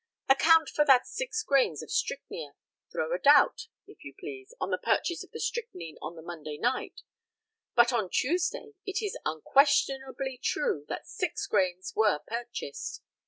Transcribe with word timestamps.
Account 0.27 0.67
for 0.67 0.83
that 0.85 1.05
six 1.05 1.43
grains 1.43 1.83
of 1.83 1.91
strychnia. 1.91 2.55
Throw 2.91 3.13
a 3.13 3.19
doubt, 3.19 3.67
if 3.85 4.03
you 4.03 4.15
please, 4.19 4.51
on 4.59 4.71
the 4.71 4.79
purchase 4.79 5.23
of 5.23 5.29
the 5.29 5.39
strychnine 5.39 5.97
on 6.01 6.15
the 6.15 6.23
Monday 6.23 6.57
night, 6.57 7.01
but 7.75 7.93
on 7.93 8.09
Tuesday 8.09 8.71
it 8.83 9.03
is 9.03 9.15
unquestionably 9.25 10.39
true 10.41 10.87
that 10.89 11.05
six 11.05 11.45
grains 11.45 11.93
were 11.95 12.17
purchased. 12.25 13.03